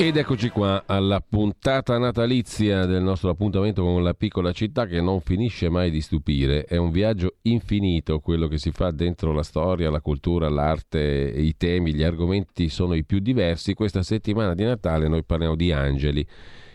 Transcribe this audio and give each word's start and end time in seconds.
Ed 0.00 0.16
eccoci 0.16 0.50
qua 0.50 0.84
alla 0.86 1.20
puntata 1.20 1.98
natalizia 1.98 2.86
del 2.86 3.02
nostro 3.02 3.30
appuntamento 3.30 3.82
con 3.82 4.04
la 4.04 4.14
piccola 4.14 4.52
città 4.52 4.86
che 4.86 5.00
non 5.00 5.20
finisce 5.20 5.68
mai 5.68 5.90
di 5.90 6.00
stupire. 6.00 6.66
È 6.66 6.76
un 6.76 6.92
viaggio 6.92 7.38
infinito 7.42 8.20
quello 8.20 8.46
che 8.46 8.58
si 8.58 8.70
fa 8.70 8.92
dentro 8.92 9.32
la 9.32 9.42
storia, 9.42 9.90
la 9.90 10.00
cultura, 10.00 10.48
l'arte, 10.48 11.00
i 11.00 11.56
temi, 11.56 11.96
gli 11.96 12.04
argomenti 12.04 12.68
sono 12.68 12.94
i 12.94 13.04
più 13.04 13.18
diversi. 13.18 13.74
Questa 13.74 14.04
settimana 14.04 14.54
di 14.54 14.62
Natale 14.62 15.08
noi 15.08 15.24
parliamo 15.24 15.56
di 15.56 15.72
angeli 15.72 16.24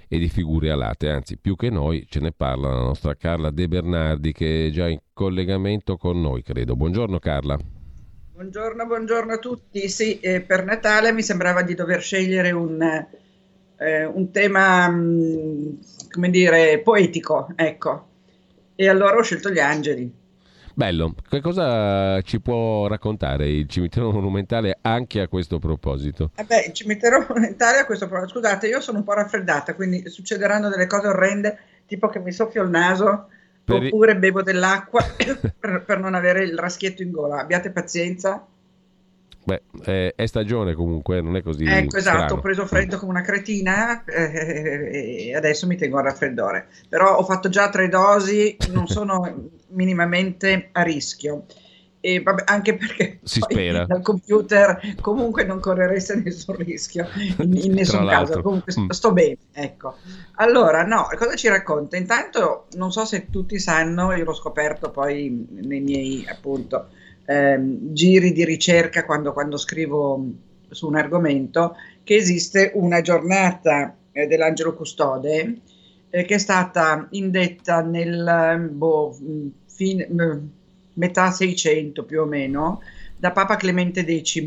e 0.09 0.17
di 0.17 0.27
figure 0.27 0.71
alate, 0.71 1.09
anzi 1.09 1.37
più 1.37 1.55
che 1.55 1.69
noi 1.69 2.05
ce 2.09 2.19
ne 2.19 2.33
parla 2.33 2.73
la 2.73 2.81
nostra 2.81 3.15
Carla 3.15 3.51
De 3.51 3.69
Bernardi 3.69 4.33
che 4.33 4.67
è 4.67 4.69
già 4.69 4.89
in 4.89 4.99
collegamento 5.13 5.95
con 5.95 6.19
noi, 6.19 6.43
credo. 6.43 6.75
Buongiorno 6.75 7.19
Carla. 7.19 7.57
Buongiorno, 8.35 8.87
buongiorno 8.87 9.33
a 9.33 9.37
tutti. 9.37 9.87
Sì, 9.87 10.19
eh, 10.19 10.41
per 10.41 10.65
Natale 10.65 11.13
mi 11.13 11.21
sembrava 11.21 11.61
di 11.61 11.75
dover 11.75 12.01
scegliere 12.01 12.49
un, 12.49 12.81
eh, 12.81 14.05
un 14.05 14.31
tema, 14.31 14.89
mh, 14.89 14.95
mm, 14.95 15.69
come 16.09 16.31
dire, 16.31 16.79
poetico, 16.79 17.49
ecco. 17.55 18.07
E 18.73 18.89
allora 18.89 19.17
ho 19.17 19.21
scelto 19.21 19.51
gli 19.51 19.59
angeli. 19.59 20.11
Bello, 20.73 21.13
che 21.29 21.41
cosa 21.41 22.19
ci 22.21 22.41
può 22.41 22.87
raccontare 22.87 23.47
il 23.51 23.69
cimitero 23.69 24.11
monumentale 24.11 24.79
anche 24.81 25.21
a 25.21 25.27
questo 25.27 25.59
proposito? 25.59 26.31
Eh 26.33 26.65
il 26.65 26.73
cimitero 26.73 27.23
monumentale 27.29 27.77
a 27.77 27.85
questo 27.85 28.07
proposito, 28.07 28.39
scusate, 28.39 28.67
io 28.67 28.81
sono 28.81 28.97
un 28.97 29.03
po' 29.03 29.13
raffreddata, 29.13 29.75
quindi 29.75 30.09
succederanno 30.09 30.69
delle 30.69 30.87
cose 30.87 31.05
orrende, 31.05 31.59
tipo 31.85 32.09
che 32.09 32.17
mi 32.17 32.31
soffio 32.31 32.63
il 32.63 32.71
naso 32.71 33.27
per... 33.63 33.83
Oppure 33.83 34.17
bevo 34.17 34.41
dell'acqua 34.41 35.03
per, 35.59 35.83
per, 35.83 35.99
non 35.99 36.15
avere 36.15 36.43
il 36.43 36.57
raschietto 36.57 37.01
in 37.01 37.11
gola. 37.11 37.39
Abbiate 37.39 37.71
pazienza. 37.71 38.45
Beh, 39.45 39.61
eh, 39.83 40.13
è 40.15 40.25
stagione 40.25 40.73
comunque, 40.73 41.21
non 41.21 41.35
è 41.35 41.41
così. 41.41 41.65
Ecco, 41.65 41.97
esatto, 41.97 42.17
strano. 42.17 42.35
ho 42.35 42.39
preso 42.39 42.65
freddo 42.65 42.97
come 42.97 43.11
una 43.11 43.21
cretina 43.21 44.03
eh, 44.05 45.27
e 45.29 45.35
adesso 45.35 45.67
mi 45.67 45.75
tengo 45.75 45.97
al 45.97 46.05
raffreddore. 46.05 46.67
Però 46.87 47.17
ho 47.17 47.23
fatto 47.23 47.49
già 47.49 47.69
tre 47.69 47.89
dosi, 47.89 48.55
non 48.71 48.87
sono 48.87 49.49
minimamente 49.69 50.69
a 50.71 50.81
rischio 50.81 51.45
e 52.05 52.21
vabbè, 52.21 52.43
anche 52.47 52.75
perché 52.75 53.19
si 53.23 53.39
spera. 53.39 53.85
dal 53.85 54.01
computer 54.01 54.95
comunque 54.99 55.45
non 55.45 55.61
correreste 55.61 56.15
nessun 56.15 56.57
rischio 56.57 57.07
in, 57.37 57.55
in 57.55 57.71
nessun 57.71 58.05
caso. 58.05 58.41
comunque 58.41 58.73
mm. 58.77 58.89
sto 58.89 59.13
bene 59.13 59.37
ecco. 59.53 59.95
Allora 60.35 60.83
no 60.83 61.07
cosa 61.17 61.35
ci 61.35 61.47
racconta? 61.47 61.95
Intanto 61.95 62.65
non 62.73 62.91
so 62.91 63.05
se 63.05 63.29
tutti 63.29 63.57
sanno 63.57 64.11
io 64.11 64.25
l'ho 64.25 64.33
scoperto 64.33 64.91
poi 64.91 65.47
nei 65.49 65.79
miei 65.79 66.25
appunto 66.27 66.89
ehm, 67.23 67.93
giri 67.93 68.33
di 68.33 68.43
ricerca 68.43 69.05
quando, 69.05 69.31
quando 69.31 69.55
scrivo 69.55 70.25
su 70.71 70.87
un 70.87 70.97
argomento 70.97 71.77
che 72.03 72.15
esiste 72.15 72.71
una 72.73 72.99
giornata 72.99 73.95
eh, 74.11 74.27
dell'angelo 74.27 74.73
custode 74.73 75.59
eh, 76.09 76.25
che 76.25 76.35
è 76.35 76.37
stata 76.37 77.07
indetta 77.11 77.81
nel 77.81 78.67
boh, 78.73 79.17
fine 79.67 80.09
metà 80.93 81.31
600 81.31 82.03
più 82.03 82.21
o 82.21 82.25
meno, 82.25 82.81
da 83.15 83.31
Papa 83.31 83.55
Clemente 83.55 84.03
X 84.03 84.43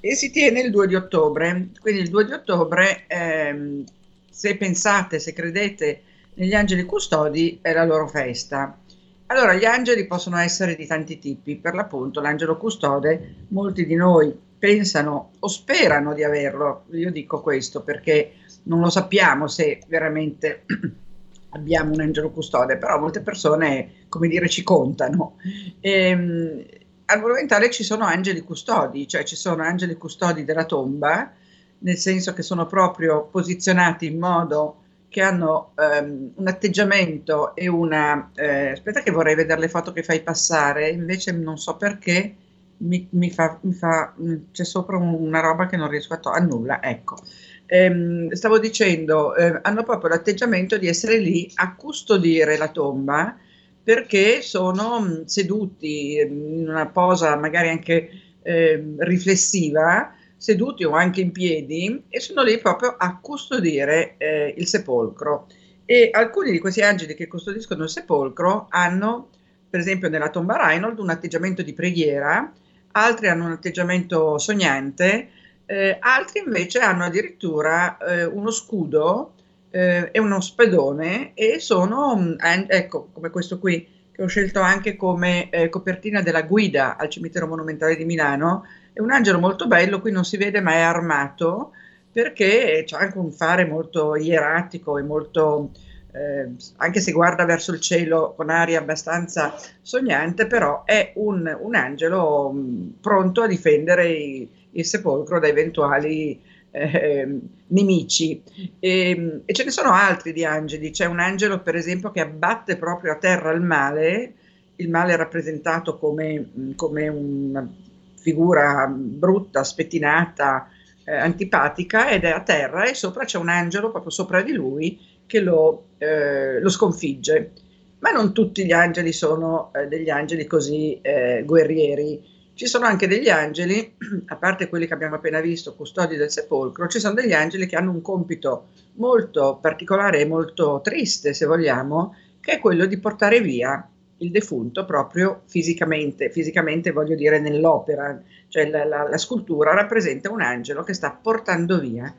e 0.00 0.14
si 0.14 0.30
tiene 0.30 0.60
il 0.60 0.70
2 0.70 0.86
di 0.86 0.94
ottobre. 0.94 1.68
Quindi 1.80 2.02
il 2.02 2.10
2 2.10 2.24
di 2.26 2.32
ottobre, 2.32 3.04
ehm, 3.06 3.84
se 4.30 4.56
pensate, 4.56 5.18
se 5.18 5.32
credete 5.32 6.02
negli 6.34 6.54
angeli 6.54 6.84
custodi, 6.84 7.58
è 7.62 7.72
la 7.72 7.84
loro 7.84 8.06
festa. 8.06 8.78
Allora, 9.26 9.54
gli 9.54 9.64
angeli 9.64 10.06
possono 10.06 10.36
essere 10.36 10.76
di 10.76 10.86
tanti 10.86 11.18
tipi, 11.18 11.56
per 11.56 11.74
l'appunto 11.74 12.20
l'angelo 12.20 12.56
custode, 12.56 13.46
molti 13.48 13.86
di 13.86 13.94
noi 13.94 14.36
pensano 14.58 15.32
o 15.38 15.48
sperano 15.48 16.14
di 16.14 16.22
averlo, 16.22 16.84
io 16.92 17.10
dico 17.10 17.40
questo 17.40 17.82
perché 17.82 18.32
non 18.64 18.80
lo 18.80 18.90
sappiamo 18.90 19.46
se 19.46 19.80
veramente 19.88 20.64
abbiamo 21.54 21.92
un 21.92 22.00
angelo 22.00 22.30
custode, 22.30 22.76
però 22.76 22.98
molte 22.98 23.20
persone, 23.20 24.06
come 24.08 24.28
dire, 24.28 24.48
ci 24.48 24.62
contano. 24.62 25.36
E, 25.80 25.90
ehm, 25.90 26.64
al 27.06 27.20
monumentale 27.20 27.70
ci 27.70 27.84
sono 27.84 28.04
angeli 28.04 28.40
custodi, 28.40 29.06
cioè 29.06 29.24
ci 29.24 29.36
sono 29.36 29.62
angeli 29.62 29.94
custodi 29.96 30.44
della 30.44 30.64
tomba, 30.64 31.32
nel 31.78 31.96
senso 31.96 32.32
che 32.32 32.42
sono 32.42 32.66
proprio 32.66 33.26
posizionati 33.26 34.06
in 34.06 34.18
modo 34.18 34.78
che 35.08 35.20
hanno 35.20 35.72
um, 35.76 36.32
un 36.34 36.48
atteggiamento 36.48 37.54
e 37.54 37.68
una... 37.68 38.30
Eh, 38.34 38.70
aspetta 38.70 39.00
che 39.00 39.10
vorrei 39.10 39.34
vedere 39.34 39.60
le 39.60 39.68
foto 39.68 39.92
che 39.92 40.02
fai 40.02 40.22
passare, 40.22 40.88
invece 40.88 41.32
non 41.32 41.58
so 41.58 41.76
perché 41.76 42.36
mi, 42.78 43.06
mi 43.10 43.30
fa, 43.30 43.58
mi 43.60 43.72
fa 43.72 44.12
c'è 44.50 44.64
sopra 44.64 44.96
una 44.96 45.40
roba 45.40 45.66
che 45.66 45.76
non 45.76 45.88
riesco 45.88 46.14
a, 46.14 46.18
to- 46.18 46.30
a 46.30 46.40
nulla, 46.40 46.82
ecco 46.82 47.18
ehm, 47.66 48.30
stavo 48.32 48.58
dicendo, 48.58 49.34
eh, 49.34 49.58
hanno 49.62 49.82
proprio 49.82 50.10
l'atteggiamento 50.10 50.76
di 50.78 50.88
essere 50.88 51.18
lì 51.18 51.50
a 51.54 51.74
custodire 51.74 52.56
la 52.56 52.68
tomba 52.68 53.36
perché 53.82 54.40
sono 54.40 55.00
mm, 55.00 55.24
seduti 55.24 56.16
in 56.18 56.66
una 56.68 56.86
posa 56.86 57.36
magari 57.36 57.68
anche 57.68 58.10
eh, 58.42 58.94
riflessiva, 58.98 60.14
seduti 60.36 60.84
o 60.84 60.92
anche 60.92 61.20
in 61.20 61.32
piedi 61.32 62.04
e 62.08 62.20
sono 62.20 62.42
lì 62.42 62.58
proprio 62.58 62.94
a 62.98 63.18
custodire 63.20 64.14
eh, 64.16 64.54
il 64.56 64.66
sepolcro. 64.66 65.46
E 65.86 66.08
alcuni 66.12 66.50
di 66.50 66.58
questi 66.58 66.80
angeli 66.80 67.14
che 67.14 67.26
custodiscono 67.26 67.84
il 67.84 67.90
sepolcro 67.90 68.66
hanno, 68.70 69.28
per 69.68 69.80
esempio 69.80 70.08
nella 70.08 70.30
tomba 70.30 70.56
Reinhold, 70.56 70.98
un 70.98 71.10
atteggiamento 71.10 71.62
di 71.62 71.74
preghiera, 71.74 72.50
altri 72.92 73.28
hanno 73.28 73.44
un 73.44 73.52
atteggiamento 73.52 74.38
sognante, 74.38 75.28
eh, 75.66 75.96
altri 76.00 76.42
invece 76.44 76.78
hanno 76.80 77.04
addirittura 77.04 77.96
eh, 77.98 78.24
uno 78.24 78.50
scudo 78.50 79.32
eh, 79.70 80.10
e 80.12 80.18
uno 80.20 80.40
spedone 80.40 81.32
e 81.34 81.58
sono, 81.58 82.16
mm, 82.16 82.34
ecco, 82.68 83.08
come 83.12 83.30
questo 83.30 83.58
qui, 83.58 83.88
che 84.12 84.22
ho 84.22 84.26
scelto 84.26 84.60
anche 84.60 84.94
come 84.94 85.50
eh, 85.50 85.68
copertina 85.68 86.22
della 86.22 86.42
guida 86.42 86.96
al 86.96 87.08
cimitero 87.08 87.46
monumentale 87.46 87.96
di 87.96 88.04
Milano, 88.04 88.64
è 88.92 89.00
un 89.00 89.10
angelo 89.10 89.40
molto 89.40 89.66
bello, 89.66 90.00
qui 90.00 90.12
non 90.12 90.24
si 90.24 90.36
vede 90.36 90.60
ma 90.60 90.74
è 90.74 90.80
armato 90.80 91.72
perché 92.12 92.84
c'è 92.86 92.96
anche 92.96 93.18
un 93.18 93.32
fare 93.32 93.64
molto 93.64 94.14
ieratico 94.14 94.98
e 94.98 95.02
molto, 95.02 95.72
eh, 96.12 96.48
anche 96.76 97.00
se 97.00 97.10
guarda 97.10 97.44
verso 97.44 97.72
il 97.72 97.80
cielo 97.80 98.34
con 98.36 98.50
aria 98.50 98.78
abbastanza 98.78 99.56
sognante, 99.82 100.46
però 100.46 100.84
è 100.84 101.12
un, 101.16 101.58
un 101.60 101.74
angelo 101.74 102.52
mh, 102.52 102.58
mm, 102.58 102.88
pronto 103.00 103.42
a 103.42 103.48
difendere 103.48 104.08
i, 104.08 104.48
il 104.74 104.84
sepolcro 104.84 105.40
da 105.40 105.48
eventuali 105.48 106.40
eh, 106.70 107.40
nemici. 107.68 108.42
E, 108.78 109.42
e, 109.44 109.52
ce 109.52 109.64
ne 109.64 109.70
sono 109.70 109.92
altri 109.92 110.32
di 110.32 110.44
angeli, 110.44 110.90
c'è 110.90 111.06
un 111.06 111.20
angelo 111.20 111.60
per 111.60 111.76
esempio 111.76 112.10
che 112.10 112.20
abbatte 112.20 112.76
proprio 112.76 113.12
a 113.12 113.16
terra 113.16 113.52
il 113.52 113.62
male, 113.62 114.34
il 114.76 114.90
male 114.90 115.12
è 115.12 115.16
rappresentato 115.16 115.98
come, 115.98 116.50
come 116.74 117.08
una 117.08 117.68
figura 118.16 118.86
brutta, 118.88 119.62
spettinata, 119.62 120.68
eh, 121.04 121.14
antipatica 121.14 122.10
ed 122.10 122.24
è 122.24 122.30
a 122.30 122.40
terra 122.40 122.84
e 122.84 122.94
sopra 122.94 123.24
c'è 123.24 123.38
un 123.38 123.50
angelo 123.50 123.90
proprio 123.90 124.10
sopra 124.10 124.42
di 124.42 124.52
lui 124.52 124.98
che 125.26 125.40
lo, 125.40 125.86
eh, 125.98 126.60
lo 126.60 126.68
sconfigge. 126.68 127.52
Ma 128.00 128.10
non 128.10 128.34
tutti 128.34 128.66
gli 128.66 128.72
angeli 128.72 129.12
sono 129.12 129.70
eh, 129.72 129.86
degli 129.86 130.10
angeli 130.10 130.46
così 130.46 130.98
eh, 131.00 131.42
guerrieri 131.46 132.20
ci 132.54 132.66
sono 132.66 132.86
anche 132.86 133.06
degli 133.06 133.28
angeli, 133.28 133.94
a 134.26 134.36
parte 134.36 134.68
quelli 134.68 134.86
che 134.86 134.94
abbiamo 134.94 135.16
appena 135.16 135.40
visto, 135.40 135.74
custodi 135.74 136.16
del 136.16 136.30
sepolcro, 136.30 136.86
ci 136.86 137.00
sono 137.00 137.14
degli 137.14 137.32
angeli 137.32 137.66
che 137.66 137.76
hanno 137.76 137.90
un 137.90 138.00
compito 138.00 138.68
molto 138.94 139.58
particolare 139.60 140.20
e 140.20 140.26
molto 140.26 140.80
triste, 140.82 141.34
se 141.34 141.46
vogliamo, 141.46 142.14
che 142.40 142.52
è 142.52 142.58
quello 142.60 142.86
di 142.86 142.98
portare 142.98 143.40
via 143.40 143.88
il 144.18 144.30
defunto 144.30 144.84
proprio 144.84 145.42
fisicamente, 145.46 146.30
fisicamente 146.30 146.92
voglio 146.92 147.16
dire 147.16 147.40
nell'opera, 147.40 148.20
cioè 148.48 148.70
la, 148.70 148.84
la, 148.84 149.08
la 149.08 149.18
scultura 149.18 149.74
rappresenta 149.74 150.30
un 150.30 150.40
angelo 150.40 150.82
che 150.82 150.94
sta 150.94 151.10
portando 151.10 151.80
via 151.80 152.14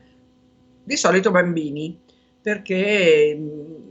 di 0.84 0.96
solito 0.96 1.30
bambini, 1.30 1.98
perché 2.40 3.36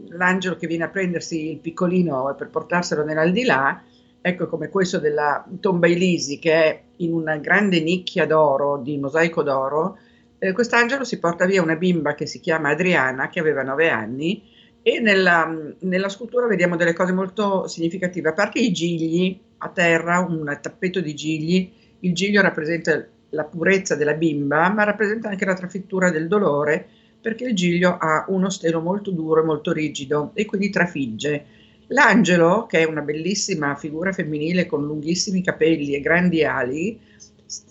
l'angelo 0.10 0.56
che 0.56 0.68
viene 0.68 0.86
a 0.86 0.90
prendersi 0.90 1.50
il 1.52 1.60
piccolino 1.60 2.34
per 2.38 2.50
portarselo 2.50 3.04
nell'aldilà 3.04 3.84
ecco 4.28 4.48
come 4.48 4.70
questo 4.70 4.98
della 4.98 5.46
tomba 5.60 5.86
Elisi 5.86 6.40
che 6.40 6.52
è 6.52 6.82
in 6.98 7.14
una 7.14 7.38
grande 7.38 7.80
nicchia 7.80 8.26
d'oro, 8.26 8.78
di 8.78 8.98
mosaico 8.98 9.44
d'oro, 9.44 10.00
eh, 10.40 10.52
quest'angelo 10.52 11.04
si 11.04 11.20
porta 11.20 11.46
via 11.46 11.62
una 11.62 11.76
bimba 11.76 12.16
che 12.16 12.26
si 12.26 12.40
chiama 12.40 12.70
Adriana, 12.70 13.30
che 13.30 13.40
aveva 13.40 13.62
nove 13.62 13.88
anni, 13.92 14.42
e 14.82 15.00
nella, 15.00 15.56
nella, 15.82 16.10
scultura 16.10 16.48
vediamo 16.48 16.76
delle 16.76 16.94
cose 16.94 17.12
molto 17.12 17.68
significative, 17.68 18.30
a 18.30 18.34
parte 18.34 18.58
i 18.58 18.72
gigli 18.72 19.40
a 19.60 19.70
terra, 19.70 20.26
un 20.28 20.58
tappeto 20.60 21.02
di 21.02 21.14
gigli, 21.14 21.72
il 22.00 22.16
giglio 22.16 22.42
rappresenta 22.42 23.06
la 23.30 23.44
purezza 23.44 23.94
della 23.94 24.16
bimba, 24.16 24.70
ma 24.70 24.86
rappresenta 24.86 25.30
anche 25.30 25.46
la 25.46 25.54
trafittura 25.54 26.10
del 26.10 26.28
dolore, 26.28 26.84
perché 27.22 27.44
il 27.44 27.54
giglio 27.54 27.96
ha 28.00 28.26
uno 28.30 28.50
stelo 28.50 28.82
molto 28.82 29.12
duro 29.12 29.42
e 29.42 29.46
molto 29.46 29.72
rigido 29.72 30.32
e 30.34 30.46
quindi 30.46 30.72
trafigge. 30.72 31.46
L'angelo, 31.88 32.66
che 32.66 32.80
è 32.80 32.84
una 32.86 33.02
bellissima 33.02 33.76
figura 33.76 34.12
femminile 34.12 34.66
con 34.66 34.84
lunghissimi 34.84 35.44
capelli 35.44 35.94
e 35.94 36.02
grandi 36.02 36.44
ali, 36.44 37.00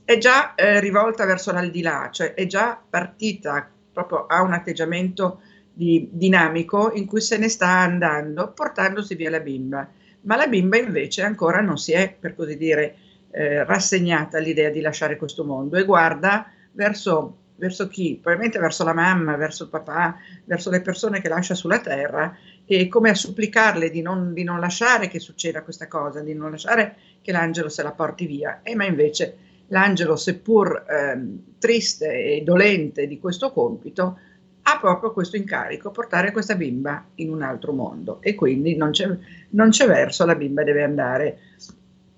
è 0.05 0.19
già 0.19 0.55
eh, 0.55 0.81
rivolta 0.81 1.25
verso 1.25 1.53
l'aldilà, 1.53 2.11
cioè 2.13 2.35
è 2.35 2.47
già 2.47 2.81
partita, 2.89 3.69
proprio 3.93 4.27
ha 4.27 4.43
un 4.43 4.53
atteggiamento 4.53 5.41
di, 5.73 6.09
dinamico 6.13 6.93
in 6.95 7.07
cui 7.07 7.21
se 7.21 7.37
ne 7.39 7.49
sta 7.49 7.69
andando 7.69 8.53
portandosi 8.53 9.15
via 9.15 9.31
la 9.31 9.41
bimba. 9.41 9.89
Ma 10.23 10.37
la 10.37 10.47
bimba 10.47 10.79
invece 10.79 11.23
ancora 11.23 11.61
non 11.61 11.77
si 11.77 11.93
è, 11.93 12.15
per 12.19 12.35
così 12.35 12.57
dire, 12.57 12.97
eh, 13.31 13.65
rassegnata 13.65 14.39
all'idea 14.39 14.71
di 14.71 14.81
lasciare 14.81 15.17
questo 15.17 15.45
mondo 15.45 15.77
e 15.77 15.85
guarda 15.85 16.49
verso, 16.73 17.39
verso 17.57 17.89
chi? 17.89 18.15
Probabilmente 18.15 18.59
verso 18.59 18.85
la 18.85 18.95
mamma, 18.95 19.37
verso 19.37 19.65
il 19.65 19.71
papà, 19.71 20.17
verso 20.45 20.71
le 20.71 20.81
persone 20.81 21.21
che 21.21 21.29
lascia 21.29 21.55
sulla 21.55 21.81
terra 21.81 22.35
e 22.67 22.89
come 22.89 23.11
a 23.11 23.15
supplicarle 23.15 23.91
di 23.91 24.01
non, 24.01 24.33
di 24.33 24.43
non 24.43 24.61
lasciare 24.61 25.09
che 25.09 25.19
succeda 25.19 25.63
questa 25.63 25.87
cosa, 25.89 26.21
di 26.21 26.35
non 26.35 26.51
lasciare 26.51 26.97
che 27.21 27.33
l'angelo 27.33 27.69
se 27.69 27.83
la 27.83 27.93
porti 27.93 28.27
via. 28.27 28.61
E 28.63 28.75
ma 28.75 28.85
invece 28.85 29.37
l'angelo, 29.69 30.17
seppur 30.17 30.85
eh, 30.89 31.21
triste 31.59 32.37
e 32.37 32.43
dolente 32.43 33.07
di 33.07 33.19
questo 33.19 33.53
compito, 33.53 34.19
ha 34.67 34.79
proprio 34.79 35.13
questo 35.13 35.37
incarico, 35.37 35.91
portare 35.91 36.33
questa 36.33 36.55
bimba 36.55 37.05
in 37.17 37.31
un 37.31 37.43
altro 37.43 37.73
mondo 37.73 38.23
e 38.23 38.35
quindi 38.35 38.77
non 38.77 38.93
c'è, 38.93 39.15
non 39.51 39.69
c'è 39.69 39.87
verso, 39.87 40.25
la 40.25 40.35
bimba 40.35 40.65
deve 40.65 40.83
andare. 40.83 41.39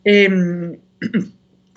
E, 0.00 0.22
ehm, 0.22 0.78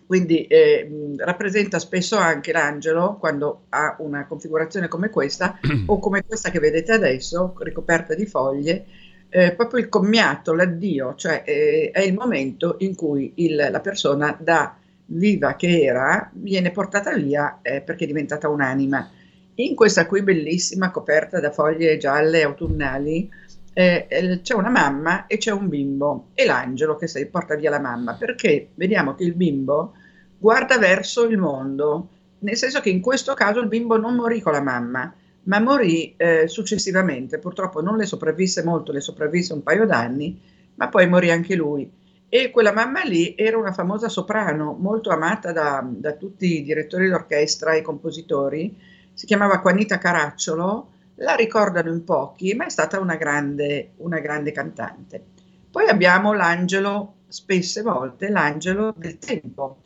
quindi 0.09 0.47
eh, 0.47 1.13
rappresenta 1.17 1.77
spesso 1.77 2.17
anche 2.17 2.51
l'angelo 2.51 3.17
quando 3.19 3.65
ha 3.69 3.95
una 3.99 4.25
configurazione 4.25 4.87
come 4.87 5.11
questa 5.11 5.59
o 5.85 5.99
come 5.99 6.25
questa 6.25 6.49
che 6.49 6.57
vedete 6.57 6.93
adesso, 6.93 7.53
ricoperta 7.59 8.15
di 8.15 8.25
foglie, 8.25 8.85
eh, 9.29 9.53
proprio 9.53 9.79
il 9.79 9.87
commiato, 9.87 10.55
l'addio, 10.55 11.13
cioè 11.13 11.43
eh, 11.45 11.91
è 11.93 12.01
il 12.01 12.15
momento 12.15 12.77
in 12.79 12.95
cui 12.95 13.33
il, 13.35 13.67
la 13.69 13.79
persona 13.81 14.35
da 14.41 14.75
viva 15.05 15.53
che 15.53 15.83
era 15.83 16.27
viene 16.33 16.71
portata 16.71 17.13
via 17.13 17.59
eh, 17.61 17.81
perché 17.81 18.05
è 18.05 18.07
diventata 18.07 18.49
un'anima. 18.49 19.11
In 19.53 19.75
questa 19.75 20.07
qui 20.07 20.23
bellissima 20.23 20.89
coperta 20.89 21.39
da 21.39 21.51
foglie 21.51 21.97
gialle 21.97 22.41
autunnali 22.41 23.29
eh, 23.73 24.07
eh, 24.09 24.41
c'è 24.41 24.55
una 24.55 24.69
mamma 24.69 25.27
e 25.27 25.37
c'è 25.37 25.51
un 25.51 25.69
bimbo 25.69 26.29
e 26.33 26.45
l'angelo 26.45 26.95
che 26.95 27.05
si 27.05 27.23
porta 27.27 27.53
via 27.53 27.69
la 27.69 27.79
mamma 27.79 28.15
perché 28.15 28.69
vediamo 28.73 29.13
che 29.13 29.23
il 29.23 29.35
bimbo 29.35 29.93
guarda 30.39 30.77
verso 30.79 31.25
il 31.25 31.37
mondo, 31.37 32.07
nel 32.39 32.55
senso 32.55 32.79
che 32.79 32.89
in 32.89 33.01
questo 33.01 33.33
caso 33.33 33.59
il 33.59 33.67
bimbo 33.67 33.97
non 33.97 34.15
morì 34.15 34.41
con 34.41 34.53
la 34.53 34.61
mamma, 34.61 35.13
ma 35.43 35.59
morì 35.59 36.15
eh, 36.17 36.47
successivamente. 36.47 37.37
Purtroppo 37.37 37.81
non 37.81 37.97
le 37.97 38.05
sopravvisse 38.05 38.63
molto, 38.63 38.91
le 38.91 39.01
sopravvisse 39.01 39.53
un 39.53 39.61
paio 39.61 39.85
d'anni, 39.85 40.39
ma 40.75 40.87
poi 40.87 41.07
morì 41.07 41.29
anche 41.29 41.55
lui. 41.55 41.91
E 42.29 42.51
quella 42.51 42.71
mamma 42.71 43.03
lì 43.03 43.35
era 43.35 43.57
una 43.57 43.73
famosa 43.73 44.07
soprano, 44.07 44.75
molto 44.79 45.09
amata 45.09 45.51
da, 45.51 45.85
da 45.85 46.13
tutti 46.13 46.59
i 46.59 46.63
direttori 46.63 47.09
d'orchestra 47.09 47.73
e 47.73 47.81
compositori, 47.81 48.77
si 49.13 49.25
chiamava 49.25 49.59
Juanita 49.59 49.97
Caracciolo, 49.97 50.91
la 51.15 51.35
ricordano 51.35 51.91
in 51.91 52.03
pochi, 52.03 52.53
ma 52.53 52.65
è 52.65 52.69
stata 52.69 52.99
una 52.99 53.15
grande, 53.15 53.91
una 53.97 54.19
grande 54.19 54.51
cantante. 54.51 55.21
Poi 55.69 55.87
abbiamo 55.87 56.33
l'angelo, 56.33 57.15
spesse 57.27 57.81
volte, 57.81 58.29
l'angelo 58.29 58.93
del 58.95 59.17
tempo, 59.17 59.77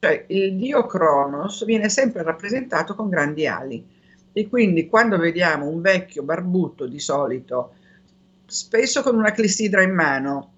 cioè 0.00 0.24
il 0.28 0.56
dio 0.56 0.86
Cronos 0.86 1.64
viene 1.64 1.88
sempre 1.88 2.22
rappresentato 2.22 2.94
con 2.94 3.08
grandi 3.08 3.46
ali 3.46 3.84
e 4.32 4.48
quindi 4.48 4.86
quando 4.86 5.18
vediamo 5.18 5.66
un 5.66 5.80
vecchio 5.80 6.22
barbuto 6.22 6.86
di 6.86 7.00
solito, 7.00 7.72
spesso 8.46 9.02
con 9.02 9.16
una 9.16 9.32
clessidra 9.32 9.82
in 9.82 9.92
mano 9.92 10.52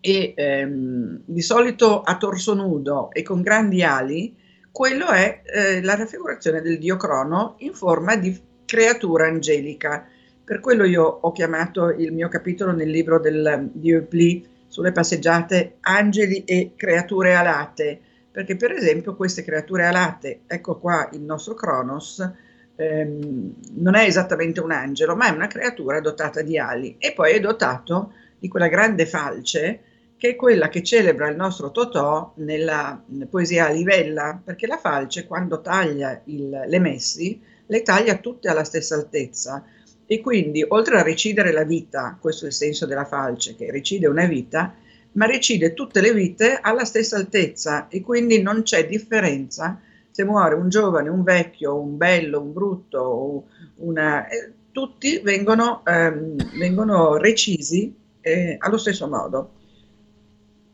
e 0.00 0.34
ehm, 0.36 1.22
di 1.24 1.42
solito 1.42 2.02
a 2.02 2.16
torso 2.16 2.54
nudo 2.54 3.10
e 3.10 3.22
con 3.22 3.42
grandi 3.42 3.82
ali, 3.82 4.36
quello 4.70 5.08
è 5.08 5.42
eh, 5.44 5.82
la 5.82 5.96
raffigurazione 5.96 6.60
del 6.60 6.78
dio 6.78 6.96
Crono 6.96 7.56
in 7.58 7.74
forma 7.74 8.16
di 8.16 8.38
creatura 8.64 9.26
angelica. 9.26 10.06
Per 10.44 10.60
quello 10.60 10.84
io 10.84 11.02
ho 11.02 11.32
chiamato 11.32 11.90
il 11.90 12.12
mio 12.12 12.28
capitolo 12.28 12.72
nel 12.72 12.88
libro 12.88 13.18
del, 13.18 13.68
di 13.72 13.90
Eupli 13.90 14.46
sulle 14.66 14.92
passeggiate 14.92 15.76
Angeli 15.80 16.44
e 16.44 16.72
creature 16.76 17.34
alate, 17.34 18.00
perché 18.32 18.56
per 18.56 18.72
esempio 18.72 19.14
queste 19.14 19.44
creature 19.44 19.84
alate, 19.84 20.40
ecco 20.46 20.78
qua 20.78 21.08
il 21.12 21.20
nostro 21.20 21.54
Cronos, 21.54 22.26
ehm, 22.74 23.54
non 23.74 23.94
è 23.94 24.04
esattamente 24.04 24.60
un 24.60 24.72
angelo, 24.72 25.14
ma 25.14 25.28
è 25.28 25.30
una 25.30 25.46
creatura 25.46 26.00
dotata 26.00 26.40
di 26.40 26.58
ali. 26.58 26.96
E 26.98 27.12
poi 27.12 27.32
è 27.32 27.40
dotato 27.40 28.14
di 28.38 28.48
quella 28.48 28.68
grande 28.68 29.06
falce 29.06 29.80
che 30.16 30.30
è 30.30 30.36
quella 30.36 30.68
che 30.68 30.82
celebra 30.82 31.28
il 31.28 31.36
nostro 31.36 31.72
Totò 31.72 32.32
nella 32.36 33.02
poesia 33.28 33.66
a 33.66 33.70
livella, 33.70 34.40
perché 34.42 34.68
la 34.68 34.78
falce 34.78 35.26
quando 35.26 35.60
taglia 35.60 36.20
il, 36.26 36.48
le 36.48 36.78
messi 36.78 37.40
le 37.66 37.82
taglia 37.82 38.16
tutte 38.18 38.48
alla 38.48 38.64
stessa 38.64 38.94
altezza. 38.94 39.64
E 40.06 40.20
quindi 40.20 40.64
oltre 40.66 40.98
a 40.98 41.02
recidere 41.02 41.52
la 41.52 41.64
vita, 41.64 42.16
questo 42.20 42.44
è 42.44 42.48
il 42.48 42.54
senso 42.54 42.86
della 42.86 43.04
falce, 43.04 43.56
che 43.56 43.70
recide 43.70 44.06
una 44.06 44.26
vita, 44.26 44.74
ma 45.12 45.26
recide 45.26 45.74
tutte 45.74 46.00
le 46.00 46.12
vite 46.12 46.58
alla 46.60 46.84
stessa 46.84 47.16
altezza 47.16 47.88
e 47.88 48.00
quindi 48.00 48.40
non 48.40 48.62
c'è 48.62 48.86
differenza 48.86 49.80
se 50.12 50.24
muore 50.24 50.54
un 50.54 50.68
giovane, 50.68 51.08
un 51.08 51.22
vecchio, 51.22 51.80
un 51.80 51.96
bello, 51.96 52.40
un 52.40 52.52
brutto, 52.52 53.44
una, 53.76 54.28
eh, 54.28 54.52
tutti 54.70 55.18
vengono, 55.20 55.82
ehm, 55.86 56.58
vengono 56.58 57.16
recisi 57.16 57.94
eh, 58.20 58.56
allo 58.58 58.76
stesso 58.76 59.08
modo. 59.08 59.52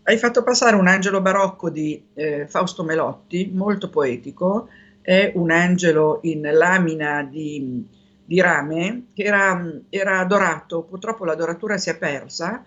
Hai 0.02 0.16
fatto 0.18 0.42
passare 0.42 0.74
un 0.74 0.88
angelo 0.88 1.20
barocco 1.20 1.70
di 1.70 2.02
eh, 2.14 2.46
Fausto 2.48 2.82
Melotti, 2.82 3.50
molto 3.54 3.90
poetico, 3.90 4.68
è 5.02 5.32
un 5.36 5.50
angelo 5.52 6.18
in 6.22 6.40
lamina 6.40 7.22
di, 7.22 7.86
di 8.24 8.40
rame 8.40 9.04
che 9.14 9.22
era, 9.22 9.80
era 9.88 10.18
adorato, 10.18 10.82
purtroppo 10.82 11.24
l'adoratura 11.24 11.78
si 11.78 11.90
è 11.90 11.96
persa, 11.96 12.64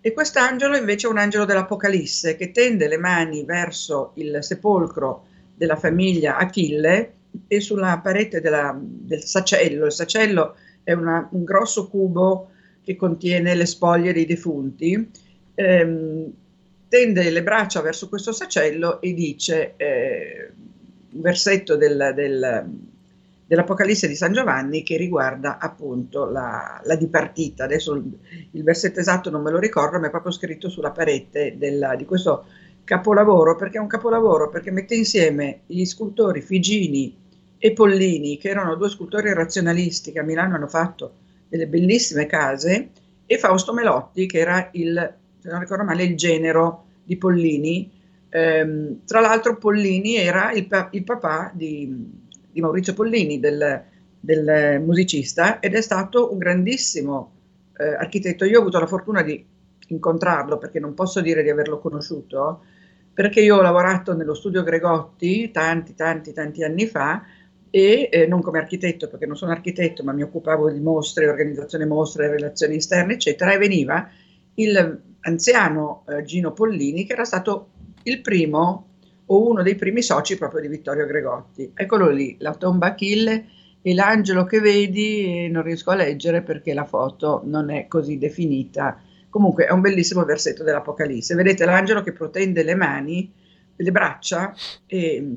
e 0.00 0.12
quest'angelo 0.12 0.76
invece 0.76 1.06
è 1.06 1.10
un 1.10 1.18
angelo 1.18 1.44
dell'Apocalisse 1.44 2.36
che 2.36 2.52
tende 2.52 2.88
le 2.88 2.96
mani 2.96 3.44
verso 3.44 4.12
il 4.14 4.38
sepolcro 4.40 5.26
della 5.54 5.76
famiglia 5.76 6.36
Achille 6.36 7.12
e 7.46 7.60
sulla 7.60 8.00
parete 8.02 8.40
della, 8.40 8.76
del 8.80 9.22
sacello, 9.22 9.86
il 9.86 9.92
sacello 9.92 10.56
è 10.82 10.92
una, 10.92 11.28
un 11.32 11.44
grosso 11.44 11.88
cubo 11.88 12.50
che 12.82 12.96
contiene 12.96 13.54
le 13.54 13.66
spoglie 13.66 14.12
dei 14.12 14.24
defunti, 14.24 15.10
ehm, 15.54 16.32
tende 16.88 17.30
le 17.30 17.42
braccia 17.42 17.82
verso 17.82 18.08
questo 18.08 18.32
sacello 18.32 19.00
e 19.00 19.12
dice, 19.12 19.74
eh, 19.76 20.50
un 21.12 21.20
versetto 21.20 21.76
del, 21.76 22.12
del, 22.14 22.68
dell'Apocalisse 23.50 24.06
di 24.06 24.14
San 24.14 24.32
Giovanni 24.32 24.84
che 24.84 24.96
riguarda 24.96 25.58
appunto 25.58 26.30
la, 26.30 26.80
la 26.84 26.94
dipartita. 26.94 27.64
Adesso 27.64 27.94
il, 28.52 28.62
versetto 28.62 29.00
esatto 29.00 29.28
non 29.28 29.42
me 29.42 29.50
lo 29.50 29.58
ricordo, 29.58 29.98
ma 29.98 30.06
è 30.06 30.10
proprio 30.10 30.30
scritto 30.30 30.68
sulla 30.68 30.92
parete 30.92 31.56
della, 31.58 31.96
di 31.96 32.04
questo 32.04 32.44
capolavoro, 32.84 33.56
perché 33.56 33.78
è 33.78 33.80
un 33.80 33.88
capolavoro, 33.88 34.50
perché 34.50 34.70
mette 34.70 34.94
insieme 34.94 35.62
gli 35.66 35.84
scultori 35.84 36.42
Figini 36.42 37.12
e 37.58 37.72
Pollini, 37.72 38.38
che 38.38 38.50
erano 38.50 38.76
due 38.76 38.88
scultori 38.88 39.34
razionalisti 39.34 40.12
che 40.12 40.20
a 40.20 40.22
Milano 40.22 40.54
hanno 40.54 40.68
fatto 40.68 41.14
delle 41.48 41.66
bellissime 41.66 42.26
case, 42.26 42.90
e 43.26 43.36
Fausto 43.36 43.72
Melotti, 43.72 44.26
che 44.26 44.38
era 44.38 44.68
il 44.74 45.14
se 45.40 45.48
non 45.48 45.58
ricordo 45.58 45.82
male, 45.82 46.04
il 46.04 46.16
genero 46.16 46.84
di 47.02 47.16
Pollini. 47.16 47.90
Eh, 48.28 48.96
tra 49.04 49.18
l'altro 49.18 49.56
Pollini 49.56 50.14
era 50.14 50.52
il, 50.52 50.68
pa- 50.68 50.88
il 50.92 51.02
papà 51.02 51.50
di, 51.52 52.19
di, 52.50 52.60
Maurizio 52.60 52.94
Pollini, 52.94 53.40
del, 53.40 53.82
del, 54.18 54.80
musicista, 54.80 55.60
ed 55.60 55.74
è 55.74 55.80
stato 55.80 56.32
un 56.32 56.38
grandissimo 56.38 57.32
eh, 57.76 57.94
architetto. 57.94 58.44
Io 58.44 58.58
ho 58.58 58.60
avuto 58.60 58.78
la 58.78 58.86
fortuna 58.86 59.22
di 59.22 59.44
incontrarlo, 59.88 60.58
perché 60.58 60.78
non 60.80 60.94
posso 60.94 61.20
dire 61.20 61.42
di 61.42 61.50
averlo 61.50 61.78
conosciuto, 61.78 62.62
perché 63.12 63.40
io 63.40 63.56
ho 63.56 63.62
lavorato 63.62 64.14
nello 64.14 64.34
studio 64.34 64.62
Gregotti 64.62 65.50
tanti, 65.50 65.94
tanti, 65.94 66.32
tanti 66.32 66.64
anni 66.64 66.86
fa, 66.86 67.24
e 67.70 68.08
eh, 68.10 68.26
non 68.26 68.42
come 68.42 68.58
architetto, 68.58 69.08
perché 69.08 69.26
non 69.26 69.36
sono 69.36 69.52
architetto, 69.52 70.02
ma 70.02 70.12
mi 70.12 70.22
occupavo 70.22 70.70
di 70.70 70.80
mostre, 70.80 71.28
organizzazione 71.28 71.86
mostre, 71.86 72.28
relazioni 72.28 72.76
esterne, 72.76 73.14
eccetera, 73.14 73.52
e 73.52 73.58
veniva 73.58 74.08
il 74.54 75.08
anziano 75.20 76.04
eh, 76.08 76.22
Gino 76.22 76.52
Pollini, 76.52 77.04
che 77.04 77.12
era 77.12 77.24
stato 77.24 77.70
il 78.04 78.20
primo 78.20 78.86
o 79.32 79.48
uno 79.48 79.62
dei 79.62 79.76
primi 79.76 80.02
soci 80.02 80.36
proprio 80.36 80.60
di 80.60 80.68
Vittorio 80.68 81.06
Gregotti. 81.06 81.72
Eccolo 81.74 82.08
lì, 82.08 82.36
la 82.40 82.54
tomba 82.54 82.88
Achille 82.88 83.46
e 83.80 83.94
l'angelo 83.94 84.44
che 84.44 84.60
vedi, 84.60 85.48
non 85.48 85.62
riesco 85.62 85.90
a 85.90 85.94
leggere 85.94 86.42
perché 86.42 86.74
la 86.74 86.84
foto 86.84 87.42
non 87.44 87.70
è 87.70 87.86
così 87.86 88.18
definita. 88.18 89.00
Comunque 89.28 89.66
è 89.66 89.70
un 89.70 89.80
bellissimo 89.80 90.24
versetto 90.24 90.64
dell'Apocalisse. 90.64 91.36
Vedete 91.36 91.64
l'angelo 91.64 92.02
che 92.02 92.12
protende 92.12 92.64
le 92.64 92.74
mani, 92.74 93.32
le 93.76 93.90
braccia 93.92 94.52
e, 94.86 95.36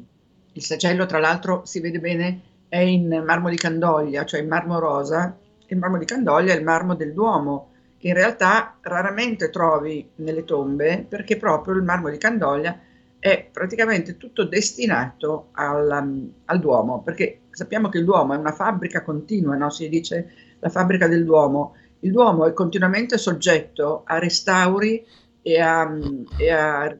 Il 0.55 0.63
sacello, 0.63 1.05
tra 1.05 1.19
l'altro, 1.19 1.61
si 1.65 1.79
vede 1.79 1.99
bene, 1.99 2.41
è 2.69 2.77
in 2.77 3.23
marmo 3.25 3.49
di 3.49 3.55
Candoglia, 3.57 4.25
cioè 4.25 4.41
in 4.41 4.47
marmo 4.47 4.79
rosa. 4.79 5.37
Il 5.67 5.77
marmo 5.77 5.97
di 5.97 6.05
Candoglia 6.05 6.53
è 6.53 6.57
il 6.57 6.63
marmo 6.63 6.95
del 6.95 7.13
Duomo, 7.13 7.71
che 7.97 8.07
in 8.07 8.13
realtà 8.15 8.77
raramente 8.81 9.49
trovi 9.49 10.07
nelle 10.15 10.43
tombe, 10.43 11.05
perché 11.07 11.37
proprio 11.37 11.75
il 11.75 11.83
marmo 11.83 12.09
di 12.09 12.17
Candoglia 12.17 12.79
è 13.23 13.47
praticamente 13.49 14.17
tutto 14.17 14.43
destinato 14.43 15.47
al, 15.53 16.29
al 16.43 16.59
Duomo, 16.59 17.01
perché 17.03 17.43
sappiamo 17.51 17.87
che 17.87 17.99
il 17.99 18.03
Duomo 18.03 18.33
è 18.33 18.37
una 18.37 18.51
fabbrica 18.51 19.01
continua, 19.01 19.55
no? 19.55 19.69
si 19.69 19.87
dice 19.87 20.29
la 20.59 20.67
fabbrica 20.67 21.07
del 21.07 21.23
Duomo. 21.23 21.77
Il 22.01 22.11
Duomo 22.11 22.45
è 22.45 22.51
continuamente 22.51 23.17
soggetto 23.17 24.03
a 24.05 24.19
restauri 24.19 25.05
e 25.41 25.57
a, 25.57 25.89
e 26.37 26.51
a 26.51 26.97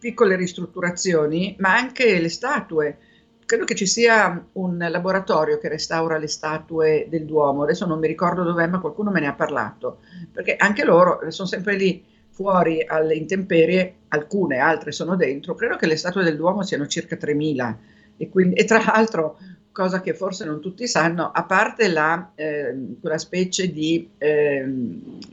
piccole 0.00 0.34
ristrutturazioni, 0.34 1.54
ma 1.60 1.76
anche 1.76 2.18
le 2.18 2.28
statue. 2.28 2.98
Credo 3.46 3.64
che 3.64 3.76
ci 3.76 3.86
sia 3.86 4.44
un 4.54 4.78
laboratorio 4.78 5.58
che 5.58 5.68
restaura 5.68 6.18
le 6.18 6.26
statue 6.26 7.06
del 7.08 7.24
Duomo, 7.24 7.62
adesso 7.62 7.86
non 7.86 8.00
mi 8.00 8.08
ricordo 8.08 8.42
dov'è, 8.42 8.66
ma 8.66 8.80
qualcuno 8.80 9.12
me 9.12 9.20
ne 9.20 9.28
ha 9.28 9.34
parlato, 9.34 10.00
perché 10.32 10.56
anche 10.56 10.82
loro 10.84 11.20
sono 11.30 11.46
sempre 11.46 11.76
lì 11.76 12.04
fuori 12.30 12.84
alle 12.84 13.14
intemperie, 13.14 13.94
alcune, 14.10 14.58
altre 14.58 14.92
sono 14.92 15.16
dentro. 15.16 15.54
Credo 15.54 15.76
che 15.76 15.86
le 15.86 15.96
statue 15.96 16.22
del 16.22 16.36
Duomo 16.36 16.62
siano 16.62 16.86
circa 16.86 17.16
3.000 17.16 17.74
e, 18.16 18.28
quindi, 18.28 18.54
e 18.54 18.64
tra 18.64 18.82
l'altro, 18.84 19.38
cosa 19.72 20.00
che 20.00 20.14
forse 20.14 20.44
non 20.44 20.60
tutti 20.60 20.86
sanno, 20.86 21.30
a 21.32 21.44
parte 21.44 21.88
la, 21.88 22.32
eh, 22.34 22.96
quella 23.00 23.18
specie 23.18 23.72
di, 23.72 24.10
eh, 24.18 24.64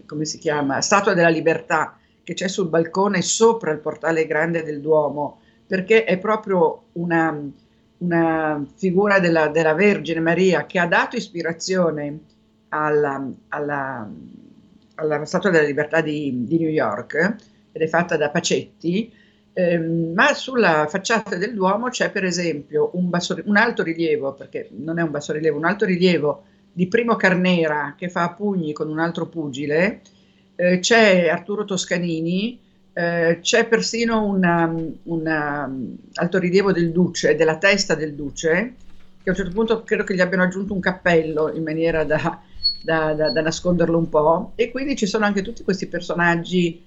come 0.06 0.26
si 0.26 0.38
chiama, 0.38 0.80
Statua 0.82 1.14
della 1.14 1.30
Libertà, 1.30 1.98
che 2.24 2.34
c'è 2.34 2.48
sul 2.48 2.70
balcone 2.70 3.22
sopra 3.22 3.72
il 3.72 3.80
portale 3.80 4.26
grande 4.26 4.64
del 4.64 4.80
Duomo, 4.80 5.42
perché 5.66 6.06
è 6.06 6.18
proprio 6.18 6.86
una, 6.94 7.38
una 7.98 8.66
figura 8.76 9.20
della, 9.20 9.48
della, 9.48 9.74
Vergine 9.74 10.20
Maria 10.20 10.66
che 10.66 10.80
ha 10.80 10.88
dato 10.88 11.16
ispirazione 11.18 12.20
alla, 12.70 13.30
alla, 13.50 14.10
alla 14.96 15.26
Statua 15.26 15.50
della 15.50 15.66
Libertà 15.66 16.02
di, 16.02 16.46
di, 16.46 16.58
New 16.58 16.70
York 16.70 17.36
ed 17.78 17.84
è 17.84 17.88
fatta 17.88 18.18
da 18.18 18.30
Pacetti, 18.30 19.14
ehm, 19.54 20.14
ma 20.14 20.34
sulla 20.34 20.88
facciata 20.90 21.38
del 21.38 21.54
Duomo 21.54 21.90
c'è 21.90 22.10
per 22.10 22.24
esempio 22.24 22.90
un, 22.94 23.10
basso, 23.10 23.40
un 23.46 23.56
alto 23.56 23.84
rilievo, 23.84 24.34
perché 24.34 24.68
non 24.72 24.98
è 24.98 25.04
un 25.04 25.12
basso 25.12 25.32
rilievo, 25.32 25.58
un 25.58 25.66
alto 25.66 25.86
rilievo 25.86 26.44
di 26.74 26.88
Primo 26.88 27.16
Carnera 27.16 27.94
che 27.98 28.10
fa 28.10 28.24
a 28.24 28.34
pugni 28.34 28.74
con 28.74 28.90
un 28.90 29.00
altro 29.00 29.28
pugile, 29.28 30.02
eh, 30.56 30.80
c'è 30.80 31.28
Arturo 31.28 31.66
Toscanini, 31.66 32.60
eh, 32.94 33.40
c'è 33.42 33.68
persino 33.68 34.26
un 34.26 34.44
altorilievo 36.14 36.72
del 36.72 36.92
Duce, 36.92 37.36
della 37.36 37.58
testa 37.58 37.94
del 37.94 38.16
Duce, 38.16 38.74
che 39.22 39.30
a 39.30 39.32
un 39.32 39.36
certo 39.36 39.54
punto 39.54 39.84
credo 39.84 40.04
che 40.04 40.16
gli 40.16 40.22
abbiano 40.22 40.44
aggiunto 40.44 40.74
un 40.74 40.80
cappello 40.80 41.52
in 41.54 41.62
maniera 41.62 42.04
da, 42.04 42.42
da, 42.82 43.14
da, 43.14 43.30
da 43.30 43.42
nasconderlo 43.42 43.98
un 43.98 44.10
po', 44.10 44.54
e 44.56 44.72
quindi 44.72 44.96
ci 44.96 45.06
sono 45.06 45.26
anche 45.26 45.44
tutti 45.44 45.64
questi 45.64 45.86
personaggi, 45.88 46.82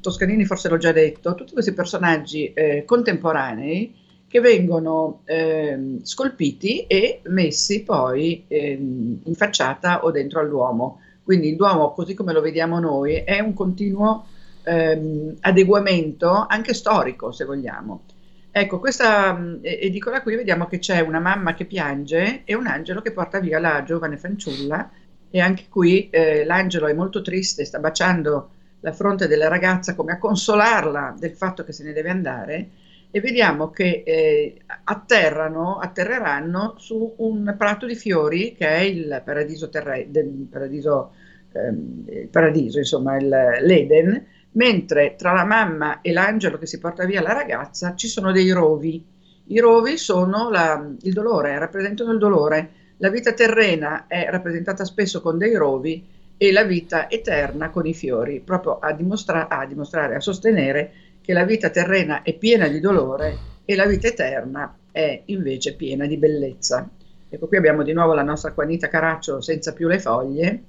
Toscanini 0.00 0.44
forse 0.44 0.68
l'ho 0.68 0.78
già 0.78 0.92
detto, 0.92 1.34
tutti 1.34 1.52
questi 1.52 1.72
personaggi 1.72 2.52
eh, 2.52 2.84
contemporanei 2.84 4.02
che 4.28 4.40
vengono 4.40 5.22
eh, 5.24 5.98
scolpiti 6.02 6.86
e 6.86 7.20
messi 7.26 7.82
poi 7.82 8.44
eh, 8.48 8.72
in 8.72 9.34
facciata 9.34 10.04
o 10.04 10.10
dentro 10.10 10.40
all'uomo. 10.40 11.00
Quindi 11.22 11.48
il 11.48 11.56
Duomo, 11.56 11.92
così 11.92 12.14
come 12.14 12.32
lo 12.32 12.40
vediamo 12.40 12.78
noi, 12.78 13.14
è 13.14 13.40
un 13.40 13.54
continuo 13.54 14.26
ehm, 14.64 15.36
adeguamento 15.40 16.46
anche 16.48 16.74
storico, 16.74 17.32
se 17.32 17.44
vogliamo. 17.44 18.02
Ecco, 18.50 18.78
questa 18.78 19.58
edicola 19.62 20.22
qui 20.22 20.36
vediamo 20.36 20.66
che 20.66 20.78
c'è 20.78 21.00
una 21.00 21.18
mamma 21.18 21.54
che 21.54 21.64
piange 21.64 22.42
e 22.44 22.54
un 22.54 22.66
angelo 22.66 23.02
che 23.02 23.10
porta 23.10 23.40
via 23.40 23.58
la 23.58 23.82
giovane 23.84 24.16
fanciulla 24.16 24.90
e 25.30 25.40
anche 25.40 25.66
qui 25.68 26.08
eh, 26.10 26.44
l'angelo 26.44 26.86
è 26.86 26.92
molto 26.92 27.20
triste, 27.20 27.64
sta 27.64 27.80
baciando 27.80 28.50
la 28.84 28.92
fronte 28.92 29.26
della 29.26 29.48
ragazza 29.48 29.94
come 29.94 30.12
a 30.12 30.18
consolarla 30.18 31.16
del 31.18 31.32
fatto 31.32 31.64
che 31.64 31.72
se 31.72 31.84
ne 31.84 31.94
deve 31.94 32.10
andare 32.10 32.68
e 33.10 33.20
vediamo 33.20 33.70
che 33.70 34.02
eh, 34.04 34.60
atterrano, 34.84 35.78
atterreranno 35.78 36.74
su 36.76 37.14
un 37.18 37.54
prato 37.56 37.86
di 37.86 37.94
fiori 37.94 38.54
che 38.54 38.68
è 38.68 38.80
il 38.80 39.22
paradiso, 39.24 39.70
terre- 39.70 40.08
del 40.10 40.48
paradiso, 40.50 41.12
ehm, 41.52 42.04
il 42.08 42.28
paradiso 42.28 42.78
insomma 42.78 43.16
il, 43.16 43.28
l'Eden, 43.62 44.26
mentre 44.52 45.14
tra 45.16 45.32
la 45.32 45.44
mamma 45.44 46.02
e 46.02 46.12
l'angelo 46.12 46.58
che 46.58 46.66
si 46.66 46.78
porta 46.78 47.06
via 47.06 47.22
la 47.22 47.32
ragazza 47.32 47.94
ci 47.94 48.06
sono 48.06 48.32
dei 48.32 48.50
rovi. 48.50 49.02
I 49.46 49.60
rovi 49.60 49.96
sono 49.96 50.50
la, 50.50 50.86
il 51.02 51.12
dolore, 51.12 51.58
rappresentano 51.58 52.12
il 52.12 52.18
dolore. 52.18 52.70
La 52.98 53.08
vita 53.08 53.32
terrena 53.32 54.06
è 54.08 54.26
rappresentata 54.28 54.84
spesso 54.84 55.22
con 55.22 55.38
dei 55.38 55.54
rovi 55.54 56.06
e 56.36 56.52
la 56.52 56.64
vita 56.64 57.08
eterna 57.08 57.70
con 57.70 57.86
i 57.86 57.94
fiori, 57.94 58.40
proprio 58.40 58.78
a, 58.78 58.92
dimostra- 58.92 59.48
a 59.48 59.66
dimostrare, 59.66 60.16
a 60.16 60.20
sostenere 60.20 60.92
che 61.20 61.32
la 61.32 61.44
vita 61.44 61.70
terrena 61.70 62.22
è 62.22 62.34
piena 62.34 62.68
di 62.68 62.80
dolore 62.80 63.38
e 63.64 63.74
la 63.74 63.86
vita 63.86 64.08
eterna 64.08 64.76
è 64.90 65.22
invece 65.26 65.74
piena 65.74 66.06
di 66.06 66.16
bellezza. 66.16 66.88
Ecco, 67.28 67.46
qui 67.46 67.56
abbiamo 67.56 67.82
di 67.82 67.92
nuovo 67.92 68.14
la 68.14 68.22
nostra 68.22 68.52
Quanita 68.52 68.88
Caraccio 68.88 69.40
senza 69.40 69.72
più 69.72 69.88
le 69.88 69.98
foglie 69.98 70.62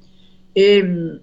e, 0.52 1.20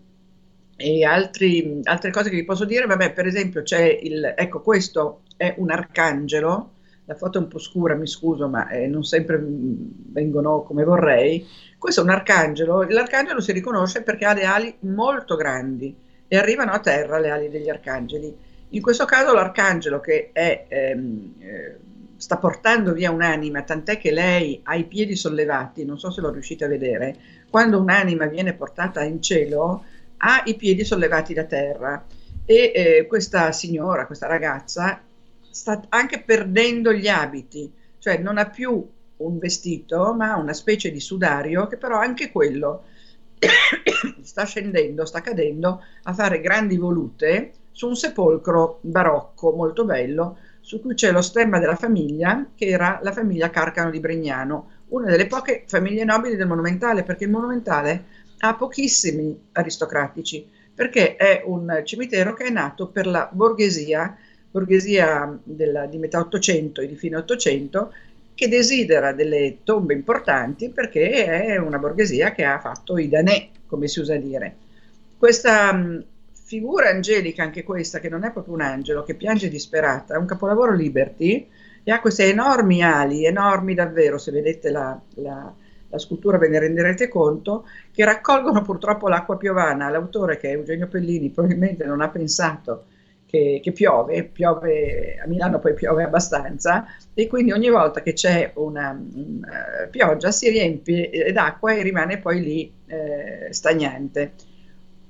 e 0.76 1.04
altri, 1.04 1.80
altre 1.84 2.10
cose 2.10 2.30
che 2.30 2.36
vi 2.36 2.44
posso 2.44 2.64
dire, 2.64 2.86
vabbè, 2.86 3.12
per 3.12 3.26
esempio 3.26 3.62
c'è 3.62 3.98
il, 4.02 4.34
ecco, 4.36 4.60
questo 4.60 5.22
è 5.36 5.54
un 5.56 5.70
arcangelo, 5.70 6.71
la 7.04 7.14
foto 7.14 7.38
è 7.38 7.40
un 7.40 7.48
po' 7.48 7.58
scura, 7.58 7.94
mi 7.94 8.06
scuso, 8.06 8.48
ma 8.48 8.68
eh, 8.68 8.86
non 8.86 9.02
sempre 9.02 9.40
vengono 9.42 10.62
come 10.62 10.84
vorrei. 10.84 11.46
Questo 11.78 12.00
è 12.00 12.04
un 12.04 12.10
arcangelo, 12.10 12.82
l'arcangelo 12.82 13.40
si 13.40 13.52
riconosce 13.52 14.02
perché 14.02 14.24
ha 14.24 14.34
le 14.34 14.44
ali 14.44 14.74
molto 14.80 15.36
grandi 15.36 15.94
e 16.28 16.36
arrivano 16.36 16.72
a 16.72 16.78
terra 16.78 17.18
le 17.18 17.30
ali 17.30 17.48
degli 17.48 17.68
arcangeli. 17.68 18.34
In 18.70 18.80
questo 18.80 19.04
caso 19.04 19.34
l'arcangelo 19.34 20.00
che 20.00 20.30
è, 20.32 20.64
ehm, 20.68 21.34
eh, 21.40 21.76
sta 22.16 22.36
portando 22.38 22.92
via 22.92 23.10
un'anima, 23.10 23.62
tant'è 23.62 23.98
che 23.98 24.12
lei 24.12 24.60
ha 24.62 24.76
i 24.76 24.84
piedi 24.84 25.16
sollevati, 25.16 25.84
non 25.84 25.98
so 25.98 26.10
se 26.10 26.20
lo 26.20 26.30
riuscite 26.30 26.64
a 26.64 26.68
vedere, 26.68 27.16
quando 27.50 27.80
un'anima 27.80 28.26
viene 28.26 28.54
portata 28.54 29.02
in 29.02 29.20
cielo 29.20 29.84
ha 30.18 30.42
i 30.46 30.54
piedi 30.54 30.84
sollevati 30.84 31.34
da 31.34 31.44
terra. 31.44 32.04
E 32.44 32.72
eh, 32.74 33.06
questa 33.06 33.52
signora, 33.52 34.06
questa 34.06 34.26
ragazza, 34.26 35.00
sta 35.52 35.80
anche 35.90 36.22
perdendo 36.22 36.92
gli 36.92 37.08
abiti, 37.08 37.70
cioè 37.98 38.18
non 38.18 38.38
ha 38.38 38.48
più 38.48 38.84
un 39.18 39.38
vestito, 39.38 40.14
ma 40.14 40.36
una 40.36 40.52
specie 40.52 40.90
di 40.90 40.98
sudario 40.98 41.66
che 41.68 41.76
però 41.76 41.98
anche 41.98 42.32
quello 42.32 42.84
sta 44.22 44.44
scendendo, 44.44 45.04
sta 45.04 45.20
cadendo 45.20 45.82
a 46.02 46.12
fare 46.12 46.40
grandi 46.40 46.76
volute 46.76 47.52
su 47.70 47.88
un 47.88 47.96
sepolcro 47.96 48.78
barocco 48.82 49.52
molto 49.52 49.84
bello 49.84 50.38
su 50.60 50.80
cui 50.80 50.94
c'è 50.94 51.10
lo 51.10 51.22
stemma 51.22 51.58
della 51.58 51.76
famiglia 51.76 52.46
che 52.54 52.66
era 52.66 53.00
la 53.02 53.12
famiglia 53.12 53.50
Carcano 53.50 53.90
di 53.90 54.00
Bregnano, 54.00 54.70
una 54.88 55.10
delle 55.10 55.26
poche 55.26 55.64
famiglie 55.66 56.04
nobili 56.04 56.36
del 56.36 56.46
Monumentale 56.46 57.02
perché 57.02 57.24
il 57.24 57.30
Monumentale 57.30 58.04
ha 58.38 58.54
pochissimi 58.54 59.48
aristocratici 59.52 60.48
perché 60.74 61.16
è 61.16 61.42
un 61.44 61.82
cimitero 61.84 62.34
che 62.34 62.44
è 62.44 62.50
nato 62.50 62.88
per 62.88 63.06
la 63.06 63.28
borghesia, 63.30 64.16
borghesia 64.52 65.36
della, 65.42 65.86
di 65.86 65.96
metà 65.96 66.20
800 66.20 66.82
e 66.82 66.86
di 66.86 66.94
fine 66.94 67.16
800 67.16 67.92
che 68.34 68.48
desidera 68.48 69.12
delle 69.12 69.58
tombe 69.64 69.94
importanti 69.94 70.68
perché 70.68 71.24
è 71.24 71.56
una 71.56 71.78
borghesia 71.78 72.32
che 72.32 72.44
ha 72.44 72.60
fatto 72.60 72.98
i 72.98 73.08
danè, 73.08 73.48
come 73.66 73.88
si 73.88 74.00
usa 74.00 74.16
dire. 74.16 74.56
Questa 75.16 76.02
figura 76.32 76.90
angelica 76.90 77.42
anche 77.42 77.62
questa, 77.62 77.98
che 77.98 78.10
non 78.10 78.24
è 78.24 78.30
proprio 78.30 78.54
un 78.54 78.60
angelo, 78.60 79.04
che 79.04 79.14
piange 79.14 79.48
disperata, 79.48 80.14
è 80.14 80.18
un 80.18 80.26
capolavoro 80.26 80.74
Liberty 80.74 81.48
e 81.82 81.90
ha 81.90 82.00
queste 82.00 82.28
enormi 82.28 82.82
ali, 82.82 83.24
enormi 83.24 83.74
davvero, 83.74 84.18
se 84.18 84.30
vedete 84.32 84.70
la, 84.70 85.00
la, 85.14 85.52
la 85.88 85.98
scultura 85.98 86.38
ve 86.38 86.48
ne 86.48 86.58
renderete 86.58 87.08
conto, 87.08 87.66
che 87.90 88.04
raccolgono 88.04 88.62
purtroppo 88.62 89.08
l'acqua 89.08 89.36
piovana. 89.36 89.88
L'autore, 89.88 90.36
che 90.36 90.50
è 90.50 90.52
Eugenio 90.52 90.88
Pellini, 90.88 91.30
probabilmente 91.30 91.84
non 91.84 92.00
ha 92.00 92.08
pensato 92.08 92.86
che, 93.32 93.60
che, 93.62 93.72
piove, 93.72 94.24
piove 94.24 95.18
a 95.18 95.26
Milano 95.26 95.58
poi 95.58 95.72
piove 95.72 96.02
abbastanza 96.04 96.84
e 97.14 97.26
quindi 97.28 97.50
ogni 97.52 97.70
volta 97.70 98.02
che 98.02 98.12
c'è 98.12 98.52
una, 98.56 98.90
una 98.90 99.88
pioggia 99.90 100.30
si 100.30 100.50
riempie 100.50 101.32
d'acqua 101.32 101.72
e 101.72 101.82
rimane 101.82 102.18
poi 102.18 102.42
lì 102.42 102.72
eh, 102.86 103.50
stagnante. 103.50 104.32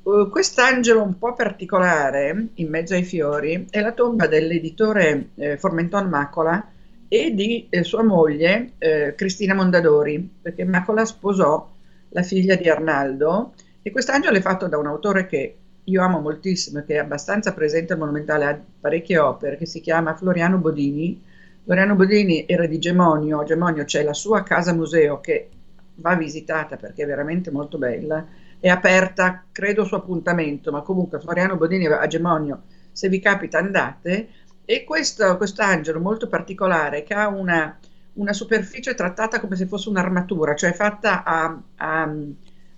Uh, 0.05 0.29
quest'angelo 0.29 1.03
un 1.03 1.19
po' 1.19 1.35
particolare 1.35 2.49
in 2.55 2.69
mezzo 2.69 2.95
ai 2.95 3.03
fiori 3.03 3.67
è 3.69 3.81
la 3.81 3.93
tomba 3.93 4.29
dell'editore 4.29 5.31
eh, 5.35 5.57
Formenton 5.57 6.09
Macola 6.09 6.71
e 7.09 7.35
di 7.35 7.67
eh, 7.71 7.83
sua 7.83 8.05
moglie 8.05 8.75
eh, 8.79 9.15
Cristina 9.17 9.55
Mondadori, 9.55 10.31
perché 10.41 10.65
Macola 10.65 11.05
sposò 11.05 11.69
la 12.11 12.23
figlia 12.23 12.55
di 12.55 12.69
Arnaldo 12.69 13.55
e 13.83 13.91
quest'angelo 13.91 14.37
è 14.37 14.41
fatto 14.41 14.69
da 14.69 14.79
un 14.79 14.87
autore 14.87 15.27
che 15.27 15.57
io 15.85 16.03
amo 16.03 16.21
moltissimo 16.21 16.83
che 16.85 16.95
è 16.95 16.99
abbastanza 16.99 17.53
presente 17.53 17.93
al 17.93 17.99
Monumentale, 17.99 18.45
ha 18.45 18.61
parecchie 18.81 19.19
opere, 19.19 19.57
che 19.57 19.67
si 19.67 19.81
chiama 19.81 20.15
Floriano 20.15 20.59
Bodini. 20.59 21.21
Loriano 21.65 21.95
Bodini 21.95 22.45
era 22.47 22.67
di 22.67 22.79
Gemonio, 22.79 23.45
Gemonio 23.45 23.85
c'è 23.85 24.03
la 24.03 24.15
sua 24.15 24.43
casa 24.43 24.73
museo 24.73 25.21
che 25.21 25.49
va 25.97 26.15
visitata 26.15 26.77
perché 26.77 27.03
è 27.03 27.07
veramente 27.07 27.51
molto 27.51 27.79
bella, 27.79 28.25
è 28.59 28.69
aperta, 28.69 29.45
credo 29.51 29.85
su 29.85 29.95
appuntamento, 29.95 30.71
ma 30.71 30.83
comunque 30.83 31.21
Floriano 31.21 31.57
Bodini 31.57 31.87
a 31.87 32.07
Gemonio, 32.07 32.63
se 32.93 33.09
vi 33.09 33.21
capita 33.21 33.59
andate, 33.59 34.29
e 34.65 34.85
questo 34.85 35.37
angelo 35.59 36.01
molto 36.01 36.29
particolare 36.29 37.03
che 37.03 37.15
ha 37.15 37.29
una, 37.29 37.77
una, 38.15 38.33
superficie 38.33 38.95
trattata 38.95 39.41
come 39.41 39.57
se 39.57 39.67
fosse 39.67 39.89
un'armatura, 39.89 40.55
cioè 40.55 40.73
fatta 40.73 41.25
a, 41.25 41.61
a, 41.77 42.15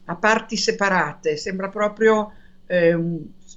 a 0.06 0.16
parti 0.16 0.56
separate, 0.56 1.36
sembra 1.36 1.68
proprio... 1.68 2.32
Eh, 2.66 2.96